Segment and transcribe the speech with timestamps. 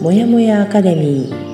[0.00, 1.48] もやもやアカデミー。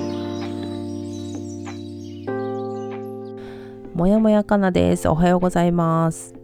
[3.95, 5.09] もやもやかなです。
[5.09, 6.35] おはようございます。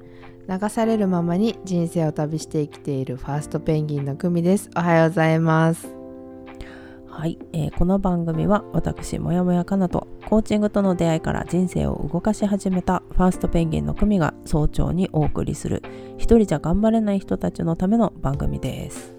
[0.49, 4.71] 流されるままに人生を旅して生きているファーストペンギンの久美です。
[4.75, 5.95] おはようございます。
[7.07, 15.83] はい、えーこの番組は私もやもやかなとコーチングとの出会いから人生を動かし始めたファーストペンギンの久美が早朝にお送りする
[16.17, 19.13] 一人じゃ頑張れない人たちのための番組です。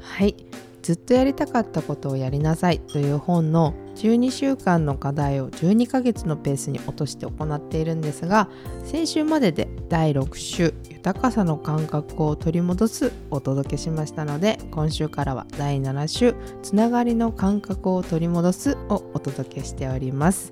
[0.00, 0.34] はい
[0.82, 8.48] ずっとやりたかったことをやりなさいという本の12週間の課題を12ヶ月のペースに落として行っているんですが
[8.84, 20.50] 先週までで第6週豊かさの感覚を取り戻すお届けしましたので今週からは第7週つながりの感覚を取り戻すをお届けしております。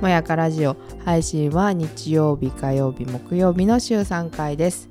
[0.00, 4.90] もやかラジオ配信は日曜日火曜日木曜日の週3回です。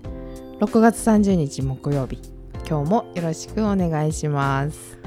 [0.62, 2.31] 6月30日木曜日。
[2.72, 4.98] 今日もよろしくお願いします。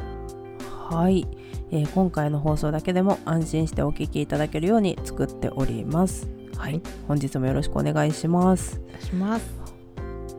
[0.69, 1.27] はい、
[1.71, 6.29] えー今回の放送だけでも安心してお聞きいただけるように作っております。
[6.59, 6.83] はい。
[7.09, 8.83] 本日もよろしくお願いします。
[9.01, 9.51] します。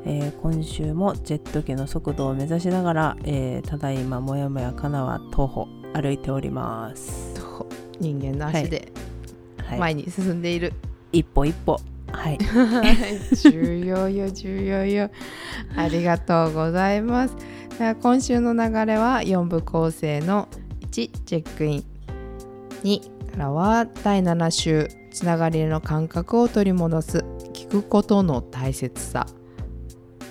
[0.05, 7.67] えー今週もジェット機の速度を目指しながら、えーただいまもやもやかなは徒歩歩いております、と
[7.99, 8.91] 人間の足で
[9.65, 9.79] はい。
[9.79, 10.73] 前に進んでいる、
[11.11, 11.79] 一歩一歩
[12.11, 12.37] はい。
[13.35, 15.09] 重要よ重要よ。
[15.75, 17.35] ありがとうございます。
[18.01, 20.47] 今週の流れは4部構成の
[20.81, 21.83] 1チェックイン。
[22.83, 27.25] 2からは第7週つながりの感覚を取り戻す。
[27.53, 29.25] 聞くことの大切さ。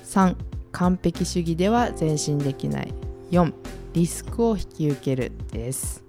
[0.04, 0.36] 3
[0.72, 2.94] 完璧主義では前進できない。
[3.30, 3.52] 4
[3.92, 6.02] リスクを引き受けるです。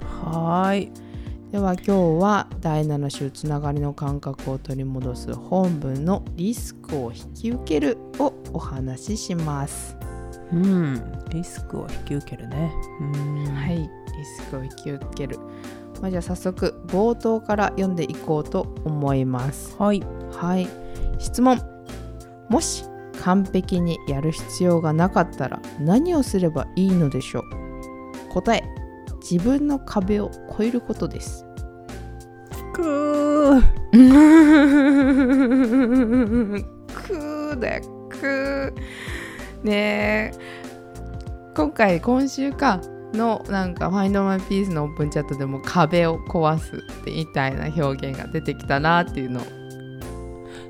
[0.00, 1.07] はーい
[1.50, 9.96] では今日は第7週つながりの感覚を取り戻す本文のリスクを引き受けるをお話しします。
[10.52, 13.88] うんリスクを引き受けるねうんはい、リ
[14.24, 15.38] スクを引き受ける。
[16.02, 19.74] まあ、じゃあ早速冒頭から読んでいこうと思います。
[19.78, 20.02] はい
[20.32, 20.68] はい、
[21.18, 21.58] 質問。
[22.50, 22.84] もし
[23.22, 28.32] 完璧にやる必要がなかったら何をすればいいのでしょう？
[28.32, 28.62] 答え。
[29.30, 31.44] 自分の壁を越えることです。
[32.72, 33.62] くー
[36.88, 38.72] くーだよくー。
[39.62, 40.38] ねえ。
[41.54, 42.80] 今回今週か
[43.12, 49.42] のなんか「Find My Peace」のオープンチャットでも壁を壊すってみたいな表現が出てきたなっていうの。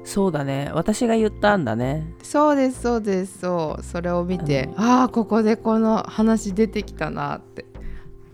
[0.02, 0.72] そうだね。
[0.74, 2.12] 私が言ったんだね。
[2.22, 3.38] そうですそうです。
[3.40, 3.82] そう。
[3.84, 7.66] それを見てああここでこの話出てきたなって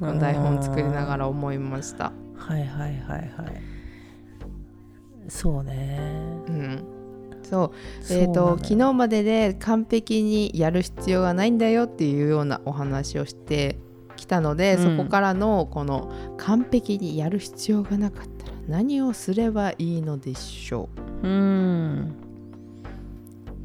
[0.01, 3.31] 台本作りながら思いましたはいはいはいはい
[5.29, 6.01] そうね
[6.49, 6.85] うん
[7.43, 7.71] そう
[8.11, 13.77] えー、と昨日までで完璧にやる必要がないんだよっていうようなお話をして
[14.17, 14.97] きたので、うん。
[14.99, 20.89] そこからのこの完璧にやる必要がなかったら何をすればいいのでしょ
[21.23, 21.29] う？
[21.29, 22.15] ん。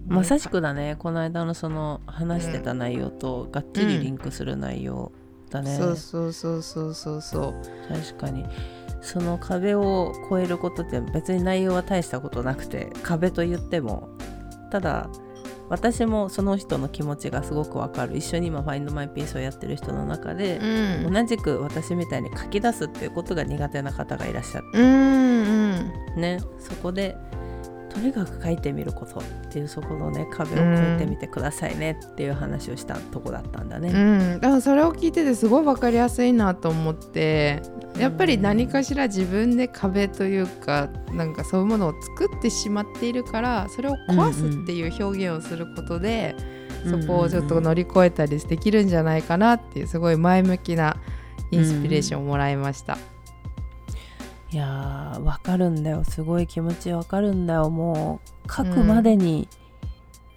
[0.09, 0.97] うまさしくだね。
[0.99, 5.13] この間のその話してた内容とがっちりリンクする内容
[5.49, 7.21] だね、そうそうそうそうそう。
[7.21, 7.53] そう
[7.87, 8.45] 確かに。
[9.01, 14.09] その壁を越えることって別に内容は大したことなくて壁と言っても。
[14.71, 15.09] ただ
[15.69, 18.17] 私もその人の気持ちがすごくわかる。
[18.17, 20.57] 一緒に今「Find My Peace」をやってる人の中で
[21.05, 21.13] う、ん。
[21.13, 26.21] 同じく私みたいに書き出すっていうことが苦手な方がいらっしゃるうんうん。
[26.21, 26.39] ね。
[26.59, 27.17] そこで
[27.89, 33.89] とにかく書いてみることっていうそこのね壁を越えてみてくださいねっていう話をしたとこだったんだね。
[33.89, 37.61] うん、だからそれを聞いててすごい分かりやすいなと思って
[37.97, 46.35] やっぱり何かしら自分で壁というかなんかそういうものを作ってしまっているからそれを壊すっていう表現をすることで、
[46.89, 50.97] そこをちょっと乗り越えたりできるんじゃないかなっていうすごい前向きな
[51.51, 52.97] インスピレーションをもらいました。
[54.51, 56.03] いやーわかるんだよ。
[56.03, 57.69] すごい気持ちわかるんだよ。
[57.69, 59.47] もう書くまでに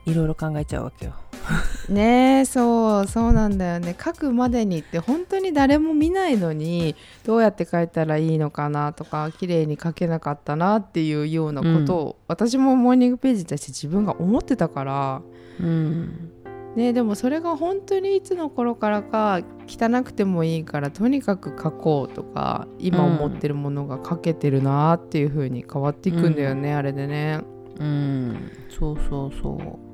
[0.04, 1.14] いろいろ考えちゃうわけよ。
[1.88, 3.96] ねえそうそうなんだよね。
[3.98, 6.94] 書くまでにって本当に誰も見ないのに
[7.24, 15.22] どうやって書いたらいいのかなとか綺麗に書けなかったなっていうようなことを、私もモーニングページに対して自分が思ってたから、
[15.60, 16.32] うん
[16.76, 27.42] ね、でもそれが本当にいつの頃からか汚くてもいいからとにかく書こうとか今思ってるものが書けてるなっていう風に変わっていくんだよね、あれでね。
[27.78, 28.50] うん。
[28.70, 29.92] そうそうそう。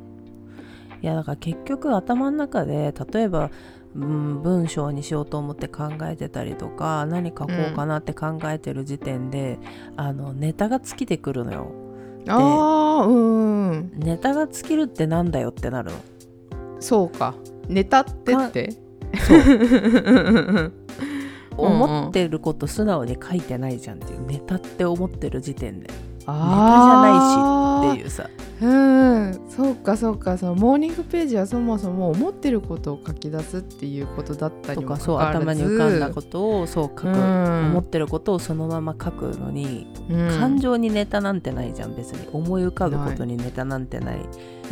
[1.03, 3.51] いやだから結局頭の中で例えば、
[3.95, 9.59] うん、文章にしようと思って考えてたりとか何書こうかなって考えてる時点で、
[9.97, 11.73] あのネタが尽きてくるのよ。
[12.29, 13.93] ああうんうん。
[13.97, 15.99] ネタが尽きるってなんだよってなるの
[16.81, 17.35] そうか。
[17.69, 18.71] ネタってって？
[21.57, 24.27] 思ってること素直に書いてないじゃんっていう。
[24.27, 25.89] ネタって思ってる時点で。
[25.89, 25.95] ネ
[26.25, 28.31] タじゃあないしっていうさ。
[28.61, 29.41] うん。
[29.49, 37.67] そうかそうかそのモーニングページはそもそも思ってることを書き出すっていうことだったりもとかそう頭に浮かんだことをそう書く、うん。
[37.71, 40.39] 思ってることをそのまま書くのに、うん。
[40.39, 42.29] 感情にネタなんてないじゃん別に。
[42.33, 44.21] 思い浮かぶことにネタなんてない。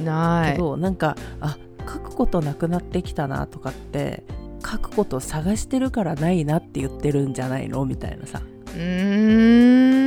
[0.05, 0.53] ない。
[0.53, 4.25] けど、なんかあ書くことなくなってきたなとかって
[4.65, 8.43] 書くこと探してるからないなって言ってるんじゃないのみたいなさ。
[8.67, 10.07] うーん。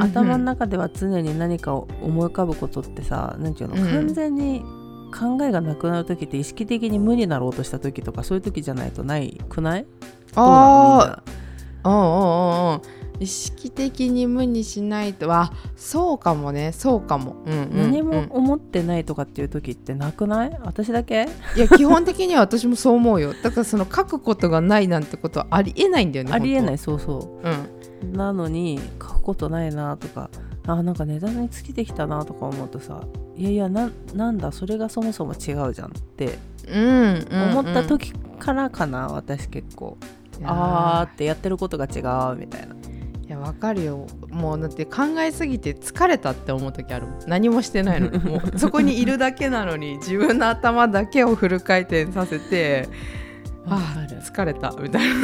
[0.00, 3.90] 頭の中では常に何かを思い浮かぶことってさ何ていうの、うん。
[3.90, 4.62] 完全に
[5.16, 9.86] 考えがなくなる時って意識的に無になろうとした時とかそういう時じゃないとないくない？
[10.34, 11.22] あ
[11.84, 12.80] なあうんうんうん
[13.18, 15.28] 意識的に無にしないと。
[15.28, 16.72] はそうかもね。
[16.72, 17.92] そうかも、うんうんうん。
[17.92, 20.58] 何も思ってないとかっていう時ってなくない？
[20.62, 21.28] 私だけ？
[21.56, 23.32] いや基本的には私もそう思うよ。
[23.42, 26.74] だからその書くことがないなんてことはありえないんだよねありえない。
[26.74, 27.48] いそうそう。
[28.04, 28.12] うん。
[28.12, 30.30] なのに書くことないなとか。
[30.68, 33.00] あなんか値段に尽きてきたなとか思うとさ
[33.36, 34.50] いやいやななんだ？
[34.50, 39.96] それがそもそも違うじゃんってうん思った時からかな、私結構。
[40.42, 42.00] あーってやってることが違
[42.32, 42.74] うみたいな
[43.26, 44.06] いやわかるよ。
[44.30, 48.18] もうだって考えすぎて疲れたって思う時ある何もしてないのに。
[48.22, 52.88] もうそこにいるだけなのに自分の頭だけをフル回転させて
[53.66, 55.16] わあ疲れたみたいな。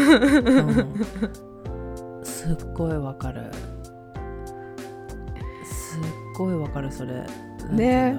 [0.51, 0.95] うん。
[2.25, 3.43] すっごいわかる。
[5.65, 6.03] すっ
[6.37, 7.25] ごいわかるそれ。
[7.71, 8.19] ね。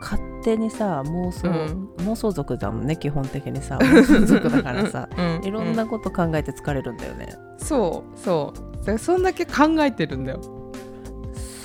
[0.00, 1.88] 勝手にさ妄想、うん。
[1.98, 3.78] 妄想族だもんね基本的にさ。
[3.82, 5.08] 妄想族だからさ。
[5.16, 5.44] うん。
[5.44, 7.28] いろんなこと考えて疲れるんだよね、
[7.58, 8.60] そうそう。
[8.60, 10.40] だからそんだけ考えてるんだよ。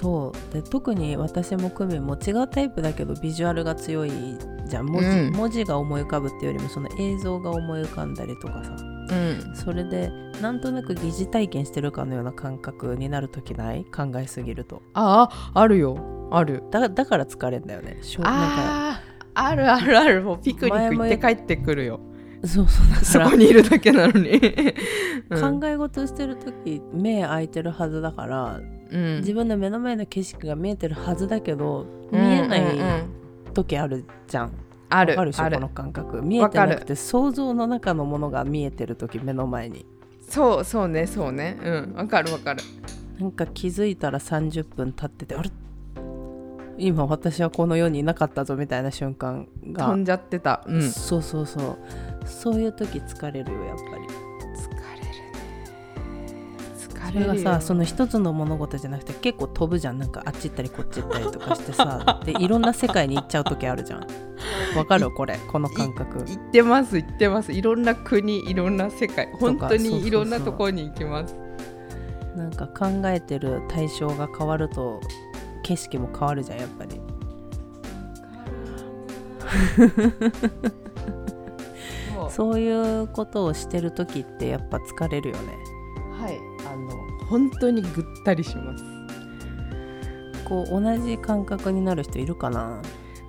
[0.01, 0.53] そう。
[0.53, 4.11] で特に私もクミも違うタイプだけどビジュアルが強い
[4.67, 4.85] じゃん。
[4.87, 5.33] 文字,、うん。
[5.33, 8.75] 文字が思い浮かぶっていうよりもその映像が思い浮かんだりとかさ。
[8.75, 9.55] うん。
[9.55, 10.11] それで
[10.41, 13.85] なんとなく疑似体験してるかのような感覚になる時ない？
[13.85, 14.81] 考えすぎると。
[14.93, 16.29] あああるよ。
[16.31, 16.63] ある。
[16.71, 17.99] だだから疲れんだよね。
[18.01, 18.33] しょなん
[18.95, 19.01] か
[19.35, 20.21] あるあるある。
[20.21, 21.99] もうピクニック行って帰ってくるよ
[22.45, 22.89] そうそう。
[22.89, 24.29] だそこにいるだけなのに、
[25.29, 25.59] うん。
[25.59, 28.59] 考え事してる時目開いてるはずだから
[28.91, 29.17] うん。
[29.19, 32.63] 自分の目の前の景色が見えてるはずだけどうん見えない
[33.53, 34.51] 時あるじゃん。
[34.89, 35.11] ある。
[35.11, 35.43] わかるでしょ？
[35.43, 35.55] ある。
[35.55, 36.21] この感覚。
[36.21, 39.85] 見えてなくて想像の中のものが見えてる時目の前に。
[40.27, 41.57] そうそうねそうね。
[41.63, 41.93] うん。
[41.95, 42.61] わかるわかる。
[43.19, 45.49] なんか気づいたら30分経っててあれ？
[46.77, 50.63] 今私はこの世にいなかったぞみたいな瞬間が飛んじゃってた。
[50.67, 50.81] うん。
[50.91, 51.77] そうそうそう
[52.25, 54.01] そういう時疲れるよやっぱり。
[54.01, 54.07] ね
[56.75, 57.51] 疲それがれるよ。
[57.51, 59.97] さその一つの物事じゃなくて結構飛ぶじゃん。
[59.99, 62.21] なんかあっち行ったりこっち行ったりとかしてさ。
[62.25, 64.07] でいろんな世界に行っちゃう時あるじゃん。
[64.77, 65.11] わかる？
[65.11, 65.37] これ。
[65.51, 66.19] この感覚。
[66.19, 67.53] 行ってます行ってます。
[67.53, 69.31] いろんな国いろんな世界。
[69.39, 71.35] 本当にいろんなところに行きます。
[72.35, 74.99] なんか考えてる対象が変わると
[75.61, 76.99] 景色も変わるじゃんやっぱり
[82.35, 85.53] そういうことをしてる時ってやっぱ疲れるよね。
[86.19, 86.39] はい。
[86.67, 88.83] あの本当にぐったりします。
[90.43, 92.81] こう同じ感覚になる人いるかな？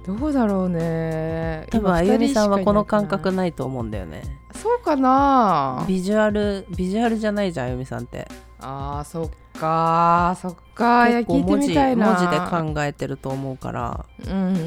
[0.07, 1.67] どうだろうね。
[1.71, 4.23] 多分あゆみさんはこの感覚なないと思うんだよね。
[4.55, 5.85] そうかな。
[5.87, 8.27] ビジュアルビジュアルじゃないじゃんあゆみさんって。
[8.61, 12.07] あーそっかそっかいや聞いて結構文字みたいな。
[12.07, 14.07] 文字で考えてると思うから。
[14.27, 14.61] うんうんうんう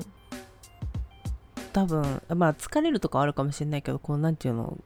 [1.76, 4.78] 多分まあ疲れるとかはあるかもしれないけどこうなんていうの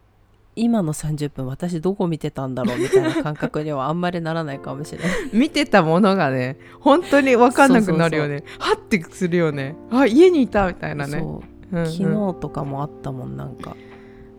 [0.56, 5.10] 今の30分私どこ見てたんだろうみたいな感覚にはあんまりならないかもしれない。
[5.32, 8.42] 見てたものがね本当に分かんなくなるよね。
[8.58, 9.76] はってするよね。
[9.92, 11.20] あ家にいたみたいなね。
[11.20, 11.76] そう。
[11.76, 11.86] うんうん。
[11.86, 13.76] 昨日とかもあったもんなんか。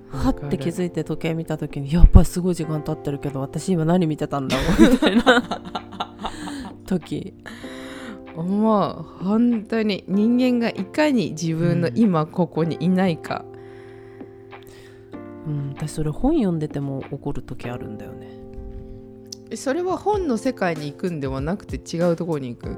[0.09, 5.61] はって気づいて時計見た時にやっぱすごい時間経ってるけど私今何見てたんだろうみたいな。
[6.85, 7.33] 時
[8.35, 9.05] 思う。
[9.23, 13.45] 本当に人間がいかに自分の今ここにいないか、
[15.47, 15.69] うん。
[15.75, 18.29] 私それ本読んでても怒る時あるんだよね。
[19.55, 22.77] それは本の世界に行くんではなくて違うところに行く？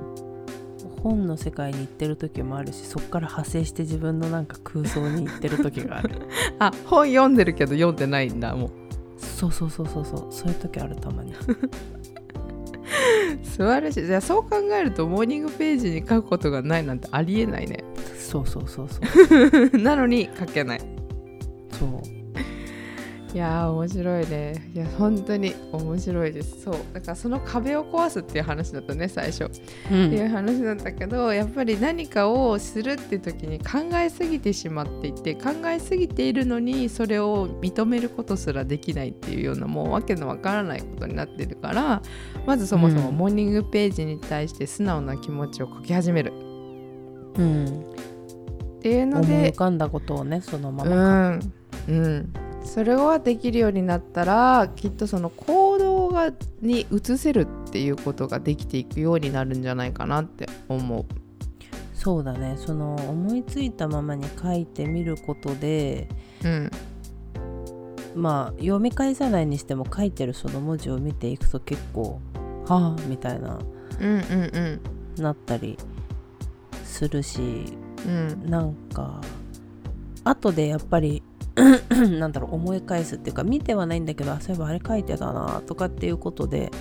[1.03, 6.21] 本の世界に行ってる時もあるしそっから派生して自分のなんか空想に行ってる時がある。
[6.59, 8.69] あ本読んでるけど読んでないんだもう。
[9.17, 10.27] そうそうそうそうそう。
[10.29, 11.33] そういう時あるたまに
[13.43, 17.83] 素晴らしいじゃあそう考えるとモーニングページに書くことがないなんてありえないね。
[18.17, 18.99] そうそうそうそ
[19.73, 19.77] う。
[19.77, 20.81] なのに書けない。
[21.71, 22.12] そう
[23.33, 24.71] いやー面白いね。
[24.75, 26.61] いや本当に面白いです。
[26.61, 26.75] そう。
[26.93, 29.49] だからその壁を壊すっていう話だったね最初、うっ
[29.89, 42.03] ていう話だったけどやっぱり何かをするって時に考えすぎてしまっていて考えすぎているのにそれを認めることすらできないっていうようなもうわけのわからないことになってるから
[42.45, 43.17] まずそもそもうん。
[43.17, 46.33] モーニングページに対して素直な気持ちを書き始める。
[47.35, 47.65] うん、
[48.77, 51.53] っていうの思いで浮かんだことをねそのまうまん。
[51.89, 61.05] うんそれができるようになったらきっとその行動がに移せるっていうことができていくようになるんじゃないかなって思う。
[61.93, 62.55] そうだね。
[62.57, 66.07] その思いついたままに書いてみることで
[66.43, 66.71] うん。
[68.15, 72.19] まあ読み返さないにしても書いてるその文字を見ていくと結構
[72.65, 73.59] はあみたいな
[73.99, 75.77] うんうんなったり
[76.83, 77.41] するし
[78.05, 78.49] うんうん。
[78.49, 79.21] なんか
[80.23, 81.23] 後でやっぱり
[82.19, 86.71] なんだろう思い返すっていうか見てはないんだけどあそういえばあれ書いてたなとかっていうことで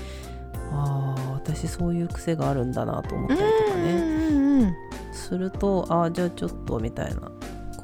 [0.73, 4.76] ああ私そういう癖があるんだなと思ったりとかね、ね。
[5.12, 7.21] するとああじゃあちょっとみたいな。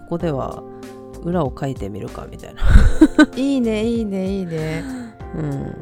[0.09, 0.63] ここでは
[1.23, 2.63] 裏を書いてみるかみたいな。
[3.37, 4.83] いいねいいねいいね。
[5.37, 5.77] うん。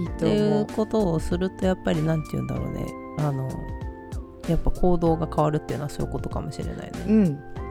[0.00, 2.86] いいとってい思うことをするとやっぱりなんて言うんだろうね。
[3.18, 3.48] あの
[4.48, 6.92] やっぱ行動が変わるっていうのはそういうことかもしれないね。
[7.06, 7.10] う。
[7.10, 7.26] うん。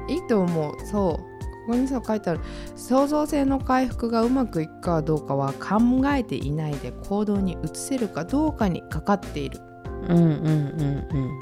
[0.10, 0.74] いいと思う。
[0.86, 1.33] そう
[1.65, 2.39] ここにさ書いてある。
[2.75, 5.79] 創造性の回復がうまくいくかどうかは考
[6.13, 9.60] えていないで行動に移せるかどうかにかかっている。
[10.10, 11.39] うんうんうん。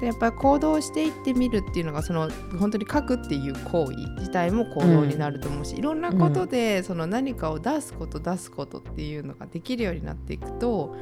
[0.00, 10.96] でやっぱり行動していってみるっていうのがその本当に書くっていう行為自体も行動になると思うし、いろんなことでその何かを出すこと出すことっていうのができるようになっていくと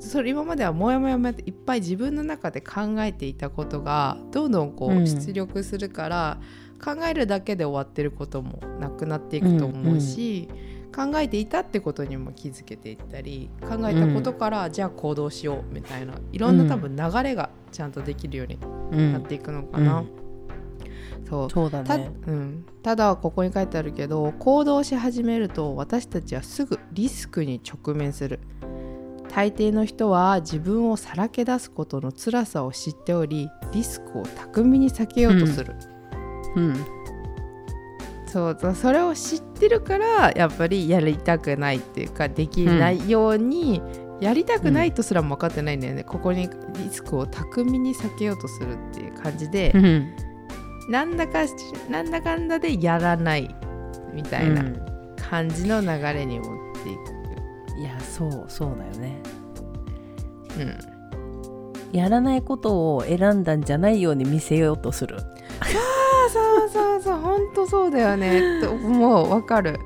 [0.00, 5.02] それ今まではもやもやもやっていっぱい自分の中で考えていたことがどんどんこうん。
[5.02, 6.40] う出力するから、
[6.82, 10.48] 考えるだけで終わってることもなくなっていくと思うし、
[10.94, 18.58] 考えていたってことにも気づけていったり考えたことから、じゃあ行動しようみたいないろんな多分流れがちゃんとできるように
[18.92, 19.12] うん。
[19.12, 20.00] なっていくのかな。
[20.00, 20.08] うん。
[21.28, 21.48] そう。
[21.48, 22.10] た,、そうだね。
[22.26, 28.40] うん、ただここに書いてあるけど行動し始めると私たちはすぐリスクに直面する。
[29.32, 35.99] 大抵の人は自分をさらけ出すことの辛さを知っておりリスクを巧みに避けようとする、うん
[38.26, 43.82] そうそうそれを知ってるからやっぱりやりたくないっていうかできないように、
[44.20, 50.14] やりたくないとすらも分かってないんだよね、ここにリスクを巧みに避けようとするっていう感じで、うん。
[50.88, 51.52] なんだかし
[51.88, 53.54] なんだかんだでやらない
[54.12, 54.64] みたいな
[55.16, 56.48] 感じの流れに持っ
[56.82, 57.80] ていく。
[57.80, 59.22] いやそうそうだよね。
[60.58, 65.16] うん、やらないことを選んだんじゃないように見せようとする
[66.32, 69.80] そうそうそう本当そうだよねと思うわかる。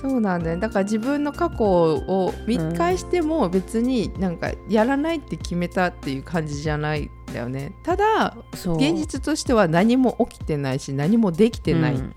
[0.00, 0.58] そうなんだよ。
[0.58, 7.72] だから自分の過去を見返しても別になんかやらないって決めたっていう感じじゃないんだよね。
[7.82, 8.76] ただそう。
[8.76, 12.14] 現実としては何も起きてないし何もできてない、うん。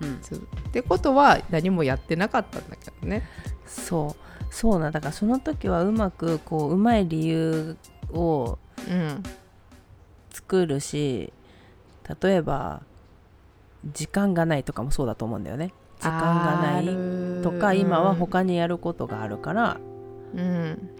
[0.00, 0.18] うん。
[0.22, 0.38] そう。
[0.38, 3.28] ってことは何もやってなかったんだけどね。
[3.66, 4.44] そう。
[4.50, 7.76] そうなんだからその時はうまくこううまい理由
[8.10, 9.22] をうん。
[10.30, 11.32] 作るし
[12.22, 12.82] 例えば
[13.92, 15.72] 時間がないとかもそうだと思うんだよね。
[16.00, 16.20] 時間が
[16.62, 19.80] なあいるとか今は他にやることがあるから。
[20.34, 20.90] うん。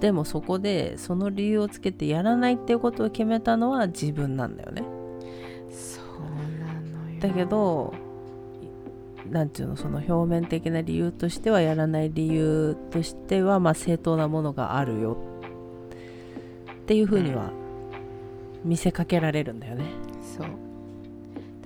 [0.00, 4.82] でもそこでその理由をつけてやらないっていうことを決めたのは自分なんだよね。
[5.70, 6.20] そう
[6.60, 7.20] なのよ。
[7.20, 7.94] だけど
[9.30, 15.16] なんていうのその表面的な理由としてはやらない理由としてはまあ正当なものがあるよ。
[16.82, 17.50] っていうふうには
[18.64, 19.84] 見せかけられるんだよね。
[20.38, 20.46] そう。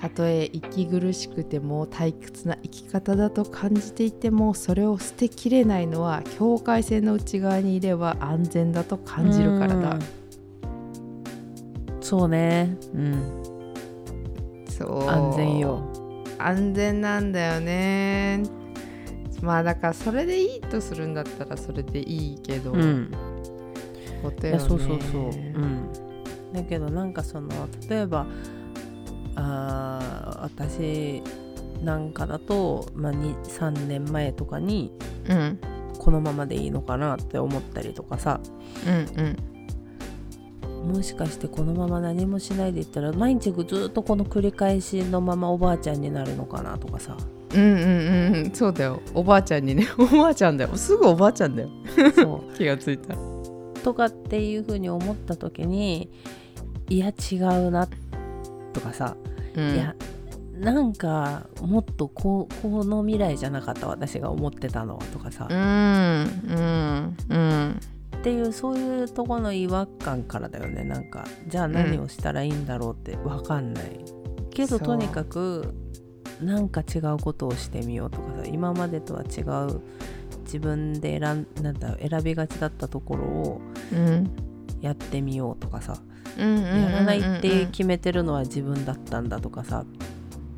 [0.03, 9.91] たとえ息苦しくても退屈な生き方だと感じていてもそれを捨てきれないのは境界線の内側にいれば安全だと感じるからだ。
[9.95, 10.01] うん。
[12.01, 12.77] そうね。
[12.95, 13.43] うん。
[14.69, 15.09] そう。
[15.09, 15.83] 安全よ。
[16.39, 18.43] 安全なんだよね。
[19.41, 23.09] まあだからそれでいいとするんだったらそれでいいけど、うん。
[24.21, 24.59] ことよね。
[24.59, 25.23] そうそうそう。
[25.23, 25.89] うん。
[26.53, 27.49] だけどなんかその
[27.89, 28.27] 例えば
[29.37, 31.23] あー私
[31.83, 34.93] なんかだと、まあ、に3年前とかに
[35.29, 35.59] うん。
[35.99, 38.41] このままでいいのかなって思ったりとかさ。
[38.87, 39.37] うん
[40.83, 40.95] うん。
[40.95, 47.17] もしかしてこのまま何もしないでいったら毎日ずっとこの繰り返しのままおばあちゃんになるのかなとかさ。
[47.55, 48.51] うんうんうんうん。
[48.53, 49.01] そうだよ。
[49.15, 49.87] おばあちゃんにね。
[49.97, 50.77] おばあちゃんだよ。
[50.77, 51.69] すぐおばあちゃんだよ。
[52.17, 53.15] そ 気がついた。
[53.15, 53.33] う
[53.83, 56.09] とかっていう風に思った時に
[56.89, 57.89] いや違うな
[58.73, 59.17] とかさ、
[59.55, 59.75] うん。
[59.75, 59.95] いや
[60.55, 67.81] なんかもっとこうこの未来じゃなかった私が思ってたのはとかさ、うんうんうん。
[68.17, 70.85] っていうそういうとこの違和感からだよね。
[70.85, 74.05] なんかじゃあ何をしたらいいんだろうって分かんない、
[74.51, 75.75] けどとにかく
[76.41, 78.45] なんか違うことをしてみようとかさ。
[78.47, 79.41] 今までとは違
[79.73, 79.81] う
[80.45, 83.61] 自分で選んなんだ選びがちだったところを
[83.93, 84.31] うん。
[84.81, 86.03] やってみようとかさ、
[86.39, 89.85] やらないって決めてるのは自分だったんだとかさ、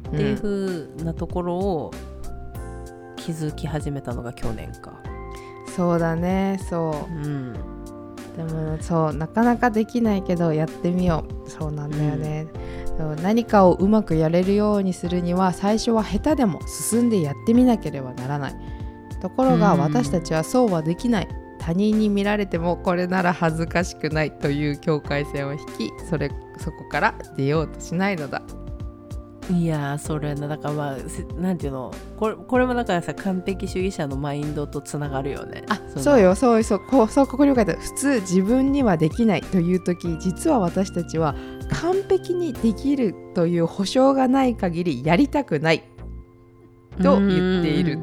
[0.08, 1.90] っていう風なところを
[3.16, 5.00] 気づき始めたのが去年か。
[5.76, 7.12] そうだねそう。
[7.12, 7.56] んう
[8.36, 11.50] でもそうなかなかできないけどやってみよう。
[11.50, 12.46] そうなんだよね、
[12.98, 18.54] そう何かをうまくやれるようにするには最初は下手でも進んでやってみなければならない。
[19.20, 19.80] ところがうん。
[19.80, 21.28] 私たちはそうはできない
[21.64, 28.42] 他人に見られてもこれなら恥ずかしくないという境界線を引きそれそこから出ようとしないのだ。
[29.50, 31.90] いやーそれなだからまあせなんていうの？
[32.18, 35.64] これこれもだからさ完璧主義者のマインドとつながるよね。
[35.68, 41.34] あのそうよそうよそうこうそうここに書いて普通自分にはできないという時実は私たちは
[41.80, 45.82] 完璧にできるという保証がない限りやりたくない
[47.02, 47.98] と言っている。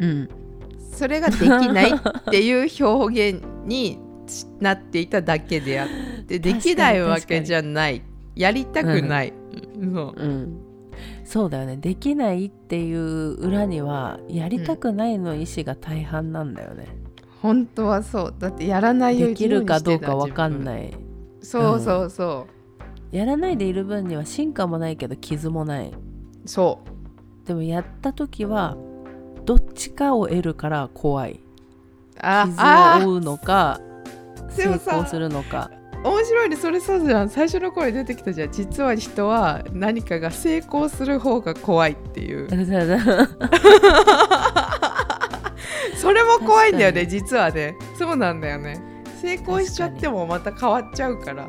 [0.00, 0.28] うん
[0.92, 1.94] それができないっ
[2.30, 3.98] ていう表現に
[4.60, 8.02] なっていただけであってできないわけじゃない。
[8.36, 9.32] やりたくない、
[9.92, 10.14] そう。
[10.16, 10.58] うん。
[11.24, 11.76] そうだよね。
[11.76, 16.86] できないっていう裏にはやりたくないの意思が大半なんだよね、
[17.40, 18.34] 本当はそう。
[18.38, 20.62] だってやらないよできるかどうかわかん。
[20.62, 20.94] いない
[21.40, 22.10] そうそう。
[22.10, 22.46] そ
[23.10, 25.88] やらないでいる分には進化もないけど傷もない。
[25.88, 25.92] う
[26.48, 26.80] そ
[27.44, 27.46] う。
[27.46, 28.76] でもやった時は
[29.44, 31.40] どっちかを得るから怖い。
[32.20, 33.80] あ傷あを負うのか
[34.50, 35.70] 成功するのか。
[36.04, 36.56] 面白いね。
[36.56, 38.52] それそうじゃん最初の頃に出てきたじゃん。
[38.52, 42.48] 実は人は何かが成功する方が怖いっていう。
[45.96, 47.76] それも怖いんだよね確実はね。
[47.96, 48.80] そうなんだよね。
[49.20, 51.46] 成功しちゃってもまた変わっちゃうから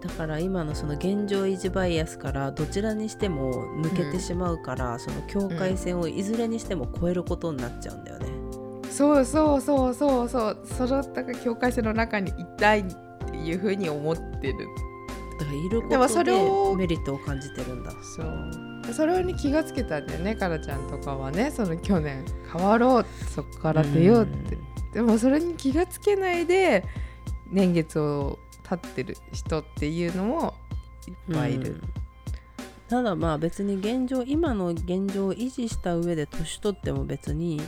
[0.00, 8.28] だから今のその現状維持バイアスからどちらにしても抜けてしまうから、その境界線をいずれにしても超えることになっちゃうんだよね。
[8.90, 12.84] そうそうそうそうそうそのだから境界線の中にいたいっ
[13.30, 14.58] ていうふうに思ってる
[15.38, 16.32] だからいることで
[16.76, 17.90] メリットを感じてるんだ。
[18.16, 24.58] そうそれに気がつけたんだよねかなちゃんとかはねその去年変わろうそこから出ようって
[24.94, 26.84] でもそれに気がつけないで
[27.50, 28.38] 年月を
[28.70, 30.54] 経ってる人っていうのも
[31.08, 31.80] いっぱいいる、うん
[32.90, 37.62] ただまあ別に現状今の現状を維持した上で年取っても別に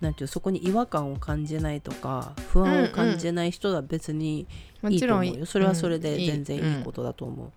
[0.00, 4.46] なんていうそこに違和感を感じないとか不安を感じない人は別に
[4.88, 7.52] いいと思うよ、それはそれで全然いいことだと思う、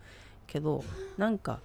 [0.45, 0.84] けど
[1.17, 1.62] なんか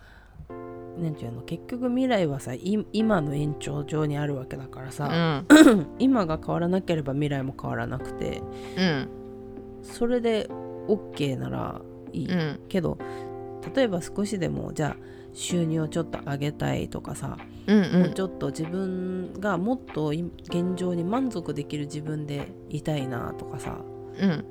[1.01, 5.47] なんていうの結局未来はさい今の延長上にあるわけだからうさ、ん。
[5.99, 8.41] 今が変わらなければ未来も変わらなくて
[8.79, 9.09] うん。
[9.83, 10.49] それで
[10.91, 11.81] OK なら
[12.13, 12.61] いい、うん。
[12.69, 12.99] けど
[13.75, 14.97] 例えば少しでもじゃあ
[15.33, 23.79] 収入をちょっと上げたいとかさ、うんもうちょっと自分がもっとい現状に満足できる自分でいたいなとかさ
[24.19, 24.45] うん。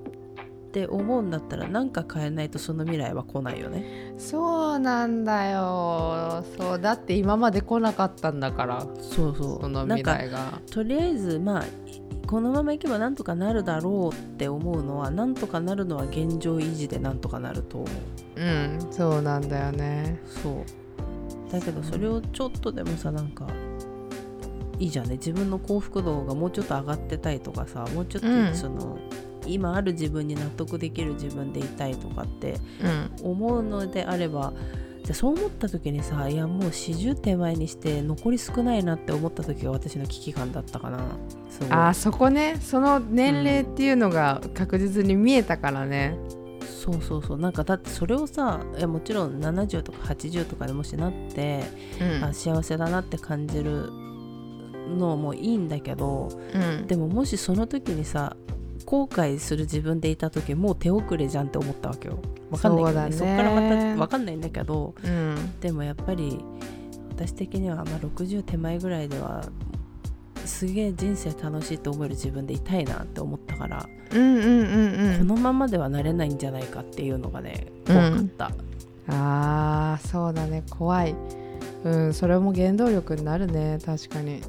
[0.70, 4.14] って思うんだったら何か変えないとその未来は来ないよね。
[4.20, 6.46] そうなんだよ。
[6.58, 8.88] そうだって今まで来なかったんだから。
[9.02, 9.62] そうそう。
[9.62, 10.62] その未来が。
[10.70, 11.66] とりあえずまあ
[12.30, 18.40] このままいけばなんとかなるだろうって思うのはなんとかなるのは現状維持でなんとかなると思う。
[18.40, 20.22] うんそうなんだよね。
[20.28, 21.52] そう。
[21.52, 23.48] だけどそれをちょっとでもさなんか
[24.78, 25.14] いいじゃんね。
[25.14, 29.00] 自分の幸福度がもうちょっと上がってたいとかさもうちょっうんとその、
[29.48, 32.60] 今ある自分に納得できる自分でいたいとかって
[33.24, 33.32] うん。
[33.32, 34.54] 思うのであれば
[35.14, 41.00] じそう思った時にさいやもう40手前にして残り少ないなって思った時が私の危機感だったかな。
[41.70, 42.58] あーそこね。
[42.62, 46.18] その年齢っていうのが確実に見えたからね。
[46.62, 47.38] そうそうそう。
[47.38, 51.64] なんかだってそれをさいやもちろん70とか80とかでもしなって、
[52.00, 52.24] うん。
[52.24, 53.90] あ幸せだなって感じる
[54.98, 56.88] のもいいんだけどうん。
[56.88, 58.36] でももしその時にさ
[58.86, 62.20] 後悔する自分でいた時もう手遅れじゃんって思ったわけよ
[62.50, 63.12] わかんないけどね。
[63.12, 63.38] そね。
[63.38, 63.62] からま
[63.96, 65.60] たわかんないんだけどうん。
[65.60, 66.40] でもやっぱり
[67.10, 69.44] 私的にはまあ60手前ぐらいでは
[70.46, 75.18] すげえ人生楽しいと思える自分でいたいなって思ったから、うんうんうんうん。
[75.20, 78.52] このままではなれないんじゃないかっていうのがね怖かった、
[79.08, 80.64] あーそうだね。
[80.70, 81.16] 怖い。
[81.84, 84.42] うんそれも原動力になるね確かに。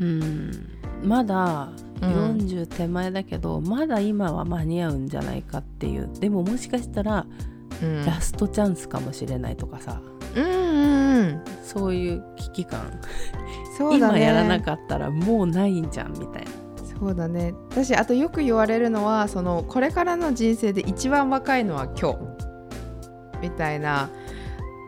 [0.00, 0.70] うん
[1.02, 1.70] まだ
[2.02, 2.36] うん。
[2.38, 6.08] 40手前だけど、まだ今は間に合うんじゃないかっていう。
[6.20, 7.26] でももしかしたら
[7.82, 8.04] うん。
[8.04, 10.00] ラストチャンスかもしれないとかさ、
[10.36, 11.44] うんうんうん。
[11.62, 13.00] そういう危機感、
[13.78, 14.18] そうだね。
[14.18, 16.50] 今やらなかったらもうないんじゃんみたいな。
[16.98, 17.54] そうだね。
[17.70, 22.18] 私あとよく言われるのはそのこれからの人生で一番若いのは今日。
[23.42, 24.08] みたいな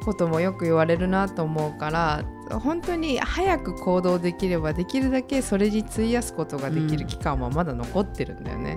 [0.06, 8.76] こともよく言われるなと思うから本当に早く行動できればできるだけそれに費やすことができる期間はまだ残ってるんだよね。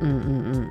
[0.00, 0.68] うんうんうん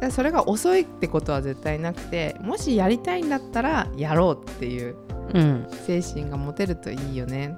[0.00, 4.96] だそれが遅いってことは絶対なくてもしやりたいんだったらやろうっていう
[5.34, 7.54] うん精神が持てるといいよね。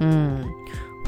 [0.00, 0.46] うん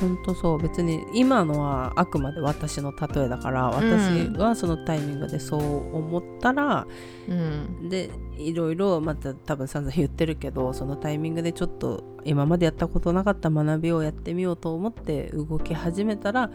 [0.01, 0.59] 本当そう。
[0.59, 6.87] 別に今のはあくまで私の例えだから私はそのタイミングでそう思ったら、
[7.29, 16.51] うん、でいろいろまた多分散々言ってるけどそのタイミングでちょっと今までやったことなかった学びをやってみようと思って動き始めたら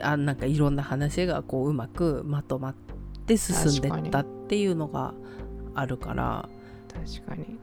[0.00, 2.74] あなんかいろんな話がこううまくまとまっ
[3.26, 5.14] て進んでったっていうのが
[5.74, 6.48] あるから。
[6.92, 7.58] 確かに。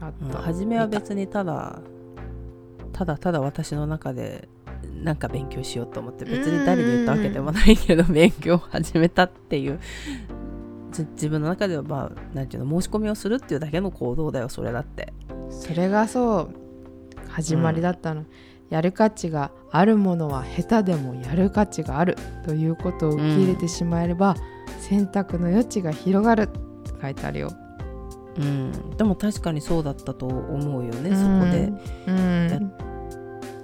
[0.00, 0.28] あうん。
[0.30, 1.80] った、初めは別にただ
[2.92, 4.48] ただただ私の中で
[5.02, 9.80] なんか勉強しようと思って別に誰に言ったわけでもないけど勉強を始めたっていう
[10.92, 15.12] じ自分の中ではまあなんていうの申し込みをするっていうだけの行動だよそれだって。
[15.50, 16.54] それがそう
[17.28, 18.24] 始まりだったの、
[18.68, 24.36] やる価値があるものは下手でもやる価値があるということを受け入れてしまえれば、
[24.80, 26.60] 選択の余地が広がるって
[27.00, 27.52] 書いてあるよ。
[28.36, 28.72] うん。
[28.96, 31.72] でも確かにそうだったと思うよね、そこで。
[32.06, 32.48] うん。
[32.50, 32.89] やっ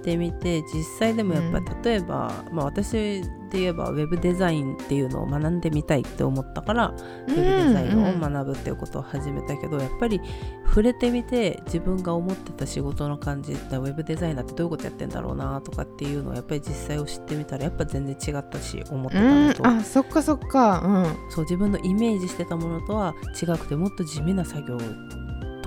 [0.07, 1.81] てみて実際でもやっぱうん。
[1.81, 6.93] 例えば、まあ、私で言えばウェブデザインっていうのを学んでみたいって思ったから
[7.27, 10.21] ウェブデザインを学ぶっていうことを始めたけど、やっぱり
[10.65, 19.47] 触れてみて自分が思ってた仕事の感じだウェブデザイナーってどういうことやってんだろうなとかっていうのをやっぱり実際を知ってみたらやっぱ全然違ったし思ってたうん。
[19.47, 21.15] のと、あそっかそっか。
[21.29, 24.79] そう自分のイメージしてたものとは違くてもっと地味な作業を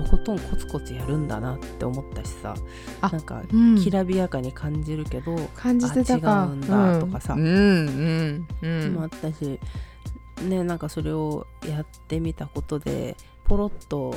[0.04, 2.54] とことんコツコツやるんだなって思ったしさ
[3.00, 6.42] あなんかうん、うん、きらびやかに感じるけど、感じてたか。
[6.42, 7.34] あ違うんだとかさ。
[7.34, 7.42] うん。
[7.42, 9.58] うんうんもあったし
[10.42, 14.14] ねなんかそれをやってみたことでポロッと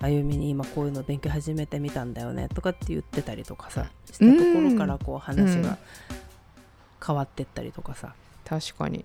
[0.00, 5.78] あゆみに今こういうの勉強始めてみたんだよねとかって言ってたりとかさしたところからこう話が
[7.04, 9.04] 変わってったりとかさ、確かに。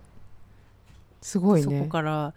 [1.22, 2.34] すごいそこねから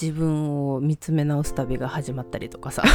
[0.00, 2.82] 自分を見つめ直す旅が始まったりとかさ。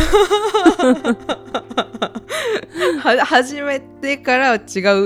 [3.01, 4.61] は始めてから違う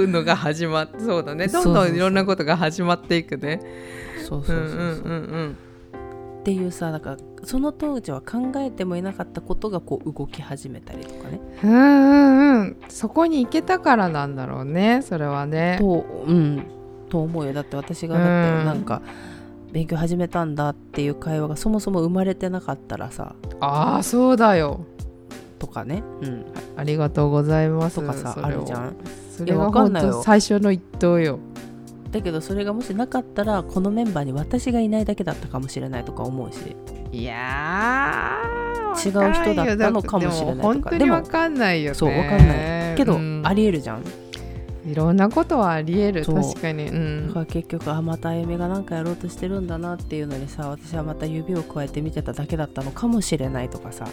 [0.07, 1.47] のが始まってそうだね。
[1.47, 3.61] どんどんいろんなことが始まっていくね。
[4.27, 5.57] そうそうそうそう、うんうんうん
[6.41, 11.39] っていうさだからその当時は考えてもいなかったことがこう動き始めたりとかね。
[11.63, 15.77] うんうんうんそこに行けたからなんだろうねそれはね。
[15.79, 16.65] とうん。
[17.09, 17.53] と思うよ。
[17.53, 19.01] だって私がだってなんか
[19.75, 24.85] 勉強始めたんだっていう会話がそもそも生まれてなかったらさああそうだよ。
[25.59, 26.45] とかね、うん、
[26.77, 28.95] ありがとうございますとかさあるじゃん。
[29.29, 31.39] それんない最初の一投よ。
[32.09, 36.73] だけどそれがもしなかったらこのメンバーに私がいないだけだったかもしれないとか思うし。
[37.11, 38.39] いや
[38.93, 40.55] 違う人だったのかもしれないとか。
[40.55, 41.95] でも本当にでもわかんないよね。
[41.95, 42.95] そうわかんない。
[42.95, 43.41] けど、うん。
[43.43, 44.03] ありえるじゃん
[44.85, 46.25] いろんなことはありえる。
[46.25, 46.87] 確かに。
[46.87, 47.27] うん。
[47.27, 54.07] だから結局あまたあゆみが何かやろうとしてるんだなっていうのにさ私はまた指を加えて見てただけだったのかもしれないとかさ。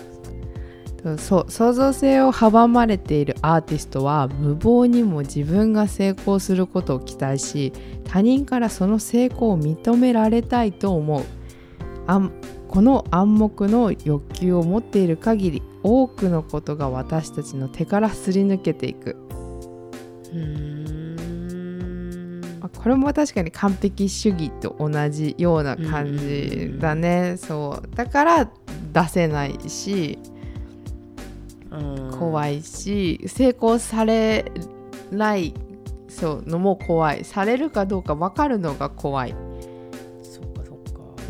[1.18, 7.72] そう創造性を阻まれているアーティストは無謀にも自分が成功することを期待し
[8.04, 11.24] 他人からその成功を認められたいと思う。
[12.06, 12.30] あ
[12.68, 19.16] この暗黙の欲求を持っている限り多くのことが私たちの手からすり抜けていく
[22.60, 27.96] まあこれも確かに完璧主義と同じような感じだね、そう。
[27.96, 28.50] だから
[28.92, 30.18] 出せないし
[32.18, 34.44] 怖いいし成功され
[35.10, 35.54] ない
[36.08, 37.24] そうのも怖い。
[37.24, 39.34] されるかどうか分かるのが怖い、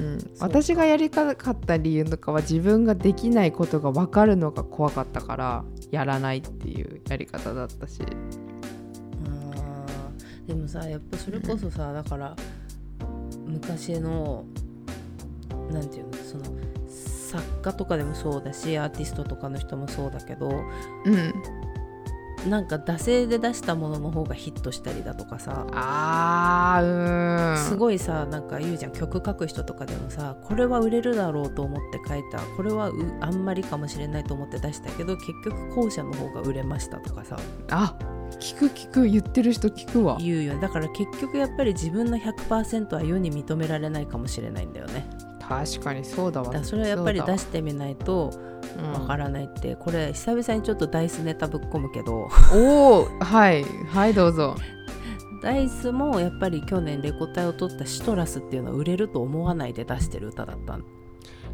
[0.00, 8.00] うん、私がやりたかった理由とかは自分ができないことが分かるのが怖かったからやらないっていうやり方だったし
[10.46, 12.36] でもさやっぱそれこそさだから
[13.46, 14.44] 昔の
[15.70, 16.44] なんていうのその
[16.88, 20.48] 作家とかでもそうだしアーティストとかの人もそうだけど
[21.04, 21.32] うん。
[22.48, 27.56] なんか惰性で出したものの方がヒットしたりだとかさあーうん。
[27.56, 37.38] すごいさなんか言うじゃん曲書く人とかでもさこれは売れるだろうと思って書いたこれはうあんまりかもしれないと思って出したけど結局後者の方が売れましたとかさ。
[37.70, 37.96] あ
[38.38, 40.18] 聞く聞く言ってる人聞くわ。
[40.20, 40.54] 言うよ。
[40.54, 45.08] ねだから結局やっぱり自分の100%は世に認められないかもしれないんだよね。
[45.40, 46.64] 確かにそうだわ。
[46.64, 48.30] それはやっぱり出してみないと
[48.78, 48.92] うん。
[48.92, 52.28] わからないって、これ久々にちょっとダイスネタぶっ込むけど。
[52.54, 53.64] おおはい。
[53.64, 54.56] はいどうぞ。
[55.42, 60.84] ダイスもやっぱり去年レコ大を取ったシトラスっていうのは売れると思わないで出してる歌だったの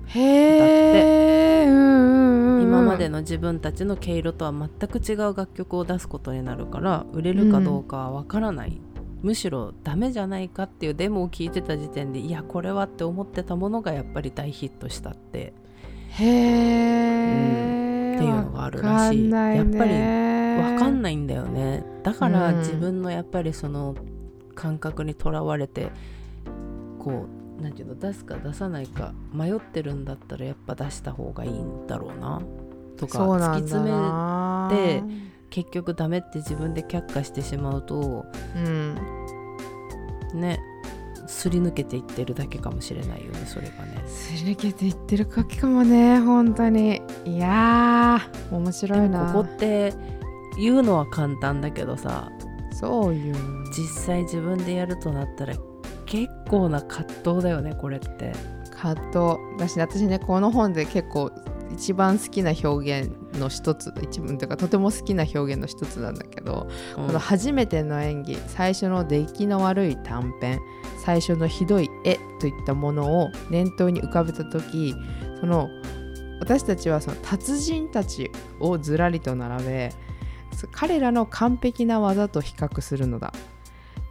[0.04, 2.27] へえうんうんうん
[2.68, 8.78] 今までの自分たちの毛色とは全く違う楽曲を出すことになるから売れるかどうかはわからない、
[9.22, 15.54] むしろダメじゃないかっていうデモを聞いてた時点でいやこれはって思ってたものがやっぱり大ヒットしたって。
[16.10, 19.28] へえ、っていうのがあるらしい。
[19.28, 19.56] ね。
[19.56, 19.92] やっぱり
[20.74, 21.84] わかんないんだよね。
[22.02, 22.58] だからうん。
[22.58, 23.94] 自分のやっぱりその
[24.54, 25.90] 感覚にとらわれて
[26.98, 32.40] こうなんていうの出すか出さないか迷ってるんだったらやっぱ出した方がいいんだろうな。
[32.96, 35.02] とか突き詰めなて
[35.50, 38.96] 結局ダメって自分で却下してしまうとうん。
[40.34, 40.60] ね
[41.26, 44.02] すり抜けていってるだけかもしれないよねそれがね。
[44.06, 47.02] すり抜けていってるかきかもね本当に。
[47.24, 49.24] いやー面で白いな。
[49.24, 49.92] もここって
[50.58, 52.30] 言うのは簡単だけどさ。
[52.80, 53.34] そういう
[53.76, 55.54] 実際自分でやるとなったら
[56.08, 58.32] 結構な葛藤だよねこれって。
[58.80, 59.58] 葛藤。
[59.58, 61.30] だし私ねこの本で結構
[61.72, 67.06] 一番好きな表現の一つ一番というかとても好きな表現の一つなんだけど、うん。
[67.06, 70.60] この初めての演技最初の出来の悪い短編
[71.04, 74.94] 最初のひどい絵といったものを念頭に浮かべた時
[75.40, 75.68] その
[76.40, 79.92] 私たちはその達人たちをずらりと並べ
[80.52, 83.32] そ彼らの完璧な技と比較するのだ。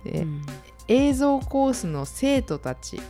[0.03, 0.41] でうん
[0.87, 3.01] 映像コースの生徒たち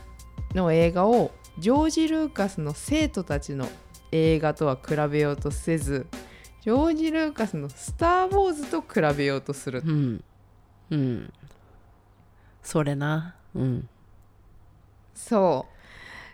[0.55, 3.67] の映画をジョージ・ルーカスの生徒たちの
[4.11, 6.07] 映画とは比べようとせず
[6.61, 9.81] ジョージ・ルーカスの「スター・ウォーズ」と比べようとする。
[9.85, 10.23] うん。
[10.91, 11.33] うん。
[12.61, 13.35] それな。
[13.55, 13.89] うん。
[15.13, 15.65] そ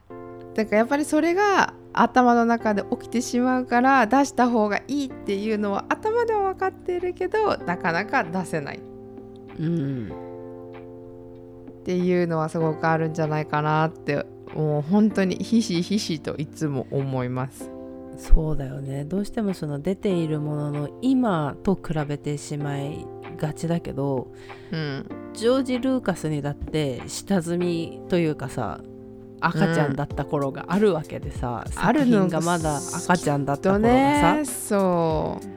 [0.10, 0.56] う。
[0.56, 8.80] だからやっぱりそれが頭の中で起きてしまうから出した方がいいっていうのは頭では分かっているけどなかなか出せない。
[9.60, 10.23] うん
[11.84, 17.70] っていうのはすごくあるんじゃないかなってもう本当にひしひしといつも思います。
[18.18, 19.04] そうだよね。
[19.04, 23.06] どうしてもその出ているものの今と比べてしまい
[23.38, 24.32] がちだけど
[24.72, 28.80] うん、ジョージ・ルーカスにだって下積みというかさ
[29.42, 35.54] 赤ちゃんだった頃があるわけでさ、あるの作品がまだ赤ちゃんだったと頃がさ、ねそう。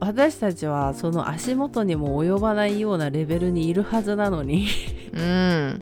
[0.00, 4.66] 私たちはその足元にも及ばないようなレベルにいるはずなのに
[5.16, 5.80] うん。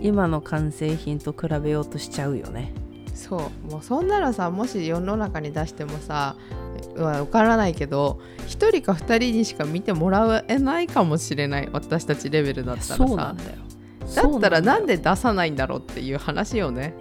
[0.00, 2.72] 今の完成品と比べようとしちゃうよね。
[3.14, 3.72] そう。
[3.72, 6.36] もうそんなのさもし世の中に出してもさ
[6.96, 12.96] わからないけど1人か2人にしか見てもらえないかもしれない私たちレベルだったらさ。
[12.96, 13.50] そうなんだよ。
[14.14, 16.94] だったらなんでで出さないんだろうっていう話よね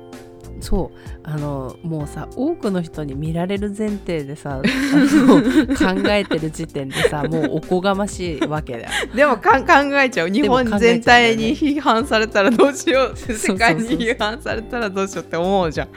[0.64, 0.98] そう。
[1.24, 8.90] あのもうさ多くの人に見られる前提でさ 考えてる時点でさもうおこがましいわけだよ。
[9.14, 13.18] でもかん考えちゃう日本全体に批判されたらどうしよう。
[13.18, 15.90] 世界に批判されたらどうしようって思うじゃん。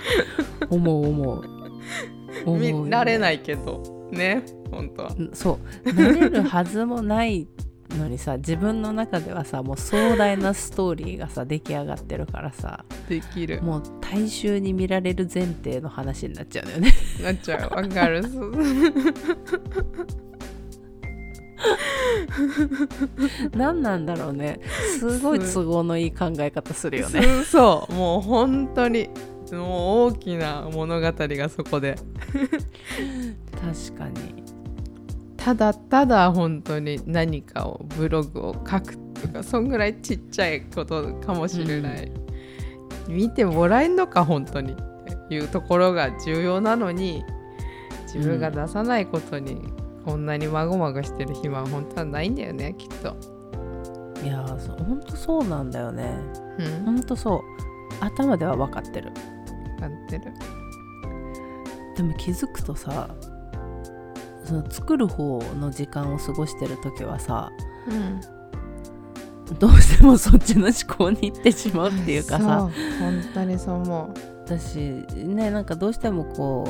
[0.68, 1.42] 思う思う。
[2.44, 2.84] 思う。
[2.84, 4.08] 見られないけど。
[4.10, 5.14] ね本当は。
[5.16, 5.92] うんそう。
[5.92, 7.46] なれるはずもない
[7.96, 13.62] のにさ自分の中ではさもう壮大なストーリーがさ出来上がってるからさできる。
[13.62, 16.92] もう大衆に見られる前提の話になっちゃうんだよね。
[17.22, 17.74] なっちゃう。
[17.74, 18.22] わかる。
[18.22, 18.52] そう
[23.52, 24.60] 何なんだろうね。
[24.98, 27.22] すごい都合のいい考え方するよね。
[27.22, 27.94] そうそう。
[27.94, 29.08] もう本当に
[29.52, 31.96] もう大きな物語がそこで。
[33.52, 34.45] 確かに
[35.46, 42.10] ただただ本当に何かをブログを書くとかそんぐらいちっちゃいことかもしれない、
[43.06, 47.22] 見てもらえんのか本当にっていうところが重要なのに
[48.12, 49.72] 自分が出さないことに
[50.04, 53.16] こんなにまごまごしてる暇は本当はないんだよねきっと。
[54.24, 56.10] いやーそうほんとそうなんだよね。
[56.58, 56.84] うん。
[56.86, 57.40] ほんとそう。
[58.00, 59.12] 頭では分かってる。
[59.78, 60.24] 分かってる。
[61.94, 63.08] でも気づくとさ
[64.46, 67.50] その作る方の時間を過ごしてる時はさ
[67.88, 68.20] うん。
[69.58, 72.70] どうしてもそっちの思考に行ってしまうっていうかさ。
[73.00, 74.78] 本当にそう思私
[75.14, 76.68] ねなんかどうしてもこ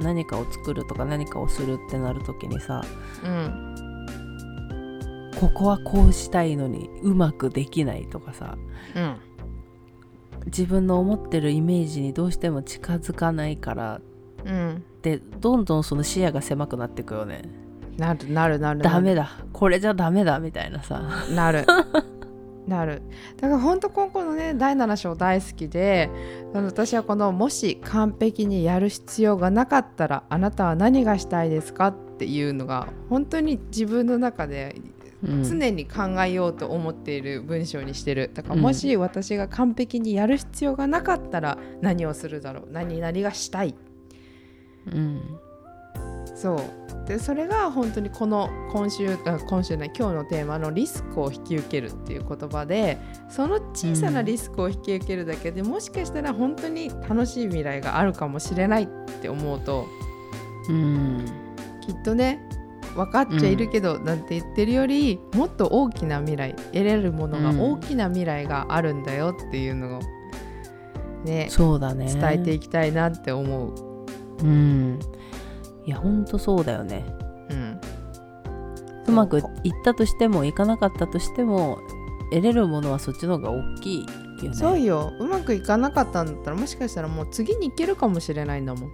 [0.00, 2.82] う何かを作るとか何かをするってなる時にさ
[3.22, 3.26] う。
[3.26, 3.64] うん。
[5.38, 8.56] ここはこうしたいのにうまくできないとかさ
[8.96, 9.16] うん。
[10.46, 14.00] 自分の思ってるイメージにどうしても近づかないから
[14.44, 14.84] うん
[15.16, 17.42] でどんどんその視野が狭くなっていくよね。
[17.96, 18.80] なるなるなる。
[18.80, 19.30] ダメだ。
[19.52, 21.02] これじゃダメだみたいなさ。
[21.34, 21.64] なる。
[22.68, 23.02] なる。
[23.40, 26.10] だから本当今後のね第7章大好きで
[26.52, 34.76] 私はこの「もし完璧にやる必要がなかったらあなたは何がしたいですか?」っていうのが本当に自分の中で
[35.24, 35.44] うん。
[35.44, 38.30] 常に考えようと思っている文章にしてる。
[38.32, 38.60] だからうん。
[38.60, 42.68] もし私が完璧にやる必要がなかったら何をするだろう。
[42.70, 43.74] 何々がしたい
[44.86, 45.38] うん。
[46.34, 46.60] そう。
[47.06, 52.98] でそれが本当にこの今週あ今週ね今日のテーマのリスクを引き受けるっていう言葉で
[53.30, 58.86] その小さなリスクを引き受けるだけで、もしかしたら本当に楽しい未来があるかもしれないっ
[59.22, 59.86] て思うと
[60.68, 61.24] うん
[61.80, 62.46] きっとね
[62.94, 67.60] 分かっちゃいるけど、なんて言ってるよりもっと大きな未来得れるものがうん。
[67.72, 70.02] 大きな未来があるんだよっていうのを
[71.24, 72.12] ねそうだね。
[72.12, 73.87] 伝えていきたいなって思う。
[74.42, 74.98] うん。
[75.84, 77.04] いやほんとそうだよね。
[77.50, 77.80] うん。
[79.08, 79.44] うまくいっ
[79.84, 81.78] たとしてもいかなかったとしても
[82.30, 84.54] 得れるものはそっちの方が大きいよね。
[84.54, 85.12] そうよ。
[85.18, 88.90] うまくいかなかったんだったらもしかしたらもう次に行けるかもしれないんだもん。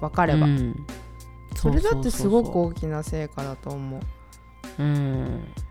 [0.00, 0.86] 分かれば、うん。
[1.56, 4.00] それだってすごく大きな成果だと思う。
[4.76, 5.44] そうん。
[5.56, 5.63] す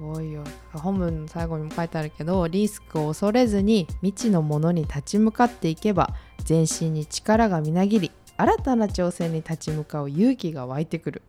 [0.00, 0.44] ごいよ。
[0.72, 11.22] 本文の最後にも書いてあるけどリスクを恐れずに未知のものに立ち向かっていけば全身に力がみなぎり新たな挑戦に立ち向かう勇気が湧いてくる。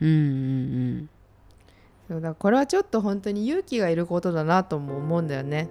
[0.00, 1.08] うんうん
[2.08, 5.68] そうだからこれはちょっと本当に勇気がいることだなとも思うんだよね、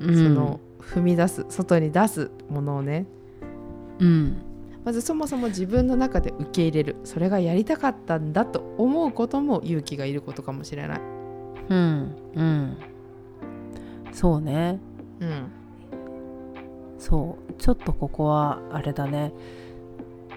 [0.00, 0.14] うん。
[0.14, 3.06] その踏み出す外に出すものをね。
[3.98, 4.36] うん。
[4.84, 6.96] まずそもそも自分の中で受け入れる。
[7.04, 11.15] それがやりたかったんだと思うことも勇気がいることかもしれない。
[11.68, 12.76] うんうん。
[14.12, 14.78] そうね。
[15.20, 15.50] うん、
[16.98, 17.52] そう。
[17.54, 19.32] ちょっとここはあれだね。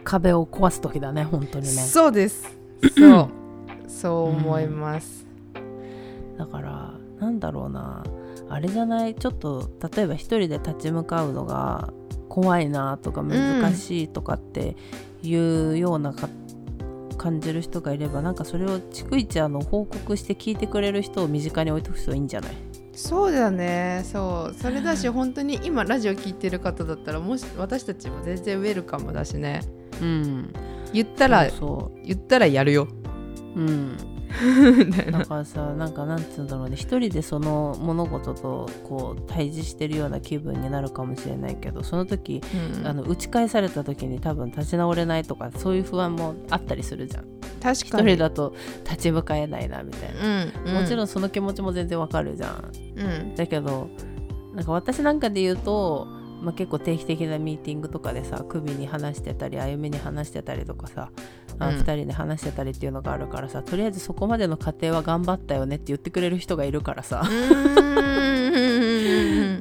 [0.03, 1.71] 壁を壊す時だね本当にね。
[1.71, 2.57] そうです。
[2.97, 3.29] そう
[3.87, 5.27] そう思います。
[6.37, 8.03] だからなんだろうな。
[8.49, 9.13] あれじゃない？
[9.13, 11.93] ちょっと例えば一人で立ち向かうのが
[12.29, 14.75] 怖いなとか難しいとかって
[15.21, 16.29] いうようなか、
[17.19, 22.51] 感じる人がいればなんかそれを逐一あの報告して聞いてくれる人を身近に置いとくといいんじゃない？
[22.93, 24.01] そうだね。
[24.05, 24.53] そう。
[24.59, 29.61] それだし本当に今ラジオ聞いてる方だったらもし私たちも全然ウェルカムだしね。
[30.01, 30.53] うん。
[30.93, 32.87] 言ったらそ言ったらやるよ。
[33.55, 33.97] ううん
[35.11, 36.75] だからさなんかなんつうんだろうね。
[36.75, 42.41] 一人でその物事とこう対峙してるような気分になるかもしれないけどその時
[42.79, 42.87] うん。
[42.87, 47.25] あの打ち返された時に多分立ち直れないとかそういう不安もあったりするじゃん。
[47.59, 48.13] 一確かに。
[48.13, 52.71] 人だと立ち向かえないなみたいな、うん、もちろん、んその気持ちも全然わかるじゃん。
[52.95, 53.35] うん。
[53.35, 53.89] だけど
[54.53, 56.07] なんか私なんかで言うと、
[56.41, 61.11] まあ、結構定期的なミーティングとかでさ首に話してたり歩みに話してたりとかさ
[61.59, 61.75] あうん。
[61.77, 67.23] 2人で話してたりっていうのがあるからさとりあえずそこまでの過程は頑張ったよねって言ってくれる人がいるからさ。
[67.25, 67.29] う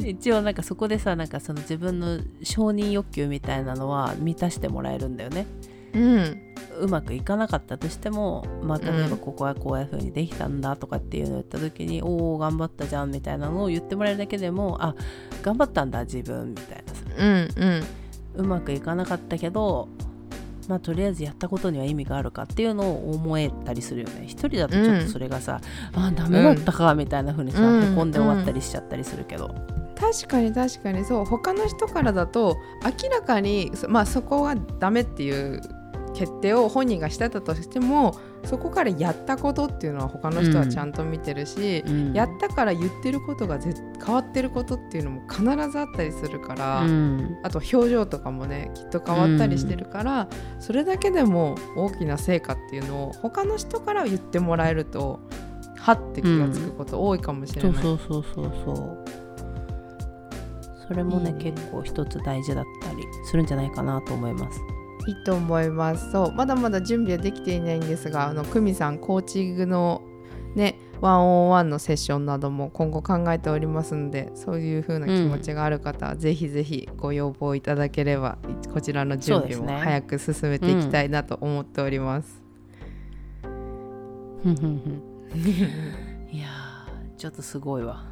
[0.01, 0.03] ん。
[0.07, 5.47] 一応なんかそこでさなんかその自分の承認欲求みたいなのは満たしてもらえるんだよね。
[5.95, 6.43] うん。
[6.81, 14.95] うまくいかなかったとしても、まあ、例えうんばここはこういう風にできたんだとかっていうのを言った時に、おお頑張ったじゃんみたいなのを言ってもらえるだけでもあ
[15.43, 17.03] 頑張ったんだ自分みたいなさ。
[17.19, 17.85] うんうん。
[18.35, 19.89] うまくいかなかったけど
[20.69, 24.25] まあとりあえずやったことには意味があるかっていうのを思えたりするよね。
[24.27, 25.61] 一人だとちょっとそれがさ、
[25.95, 29.55] あダメだったかみたいな風にさ、うんへこんで終わったりしちゃったりするけど、
[29.99, 31.05] 確かに確かに。
[31.05, 35.61] そう他の人からだと明らかにそまあそこはダメっていう
[36.15, 42.13] 決定を本人がしてたとしてもそこからやったことっていうのは他の人はちゃんと見てるし、うん。
[42.13, 47.39] やったから言ってることがぜ変わってることっていうのも必ずあったりするから、うん。
[47.43, 55.21] あと表情とかもねきっと変わったりしてるから、それだけでも大きな成果っていうのを他の人から言ってもらえると
[55.79, 57.83] はって気がつくこと多いかもしれない。
[57.83, 59.29] そうそうそうそう
[60.89, 64.59] それもねね結構一つ大事だったりするんじゃないかなと思います
[65.09, 66.13] いいと思います。
[66.13, 70.03] そうまだまだ準備はできていないんですがあの久美さんコーチングの
[70.55, 78.37] ねワンオンワンのセッションなども今後考えておりますのでそういう風な気持ちがある方は、ぜひぜひご要望いただければ
[78.75, 82.43] こちらの準備も早く進めていきたいなと思っております。
[83.43, 83.53] ふん
[84.43, 85.03] ふんふん
[86.31, 88.05] いやーちょっとすごいわ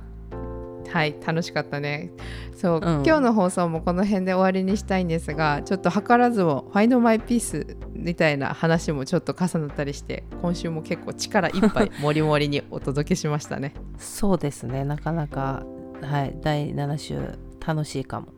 [0.91, 2.11] はい楽しかったね。
[2.55, 2.83] そう、うん。
[3.05, 13.75] 今日の放送もこの辺で終わりにしたいんですがちょっと図らずも「ファインドマイピースみたいな話もちょっと重なったりして今週も結構力いっぱい もりもりにお届けしましたね。
[13.99, 14.85] そうですね。
[14.85, 15.65] なかなか
[16.03, 17.19] はい第7週
[17.67, 18.29] 楽しいかも。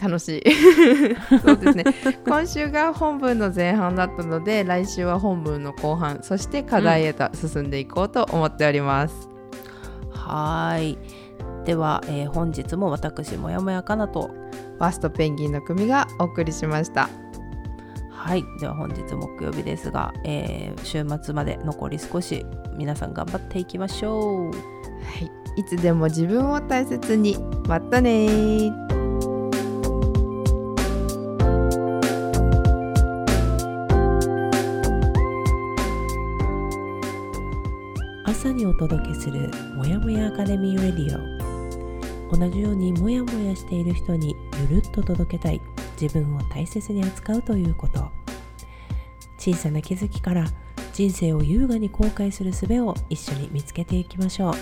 [0.00, 0.42] 楽しい。
[1.44, 1.84] そうですね。
[2.26, 9.28] 今週が本文の前半だったので来週は本文の後半そして課題へと進んでいこうと思っております、
[10.10, 10.98] はい
[11.64, 14.28] では、えー本日も私もやもやかなと
[14.78, 17.08] ファーストペンギンの組がお送りしました。
[18.10, 18.44] はい。
[18.60, 22.44] では本日木曜日ですが、えー週末まで残り少し
[22.76, 24.50] 皆さん頑張っていきましょう。
[24.50, 24.52] は
[25.20, 28.10] い、いつでも自分を大切にまたね。
[28.26, 28.84] ー
[38.26, 41.53] 朝にお届けするもやもやアカデミーレディオ
[42.36, 44.36] 同じようにモヤモヤしている人に
[44.68, 45.60] ゆるっと届けたい。
[46.00, 48.10] 自分を大切に扱うということ。
[49.38, 50.46] 小さな気づきから
[50.92, 54.54] 人生を優雅に後悔する術を一緒に見つけていきましょう。